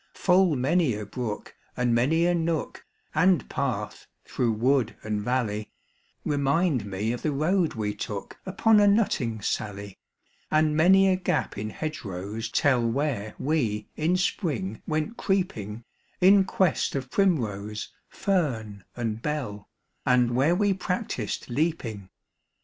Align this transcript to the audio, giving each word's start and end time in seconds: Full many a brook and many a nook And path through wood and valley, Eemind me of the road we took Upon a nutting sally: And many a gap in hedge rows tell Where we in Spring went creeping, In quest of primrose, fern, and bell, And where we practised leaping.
Full 0.15 0.55
many 0.55 0.95
a 0.95 1.05
brook 1.05 1.55
and 1.77 1.93
many 1.93 2.25
a 2.25 2.33
nook 2.33 2.87
And 3.13 3.47
path 3.51 4.07
through 4.25 4.53
wood 4.53 4.95
and 5.03 5.21
valley, 5.21 5.69
Eemind 6.25 6.85
me 6.85 7.11
of 7.11 7.21
the 7.21 7.31
road 7.31 7.75
we 7.75 7.93
took 7.93 8.39
Upon 8.43 8.79
a 8.79 8.87
nutting 8.87 9.41
sally: 9.43 9.99
And 10.49 10.75
many 10.75 11.07
a 11.07 11.15
gap 11.15 11.55
in 11.55 11.69
hedge 11.69 12.03
rows 12.03 12.49
tell 12.49 12.83
Where 12.83 13.35
we 13.37 13.89
in 13.95 14.17
Spring 14.17 14.81
went 14.87 15.17
creeping, 15.17 15.83
In 16.19 16.45
quest 16.45 16.95
of 16.95 17.11
primrose, 17.11 17.93
fern, 18.09 18.83
and 18.95 19.21
bell, 19.21 19.69
And 20.03 20.31
where 20.35 20.55
we 20.55 20.73
practised 20.73 21.47
leaping. 21.47 22.09